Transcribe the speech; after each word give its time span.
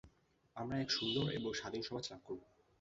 আমরা 0.55 0.75
এক 0.77 0.89
সুন্দর 0.91 1.25
এবং 1.31 1.49
স্বাধীন 1.53 1.81
সমাজ 1.83 2.03
লাভ 2.11 2.21
করব। 2.25 2.41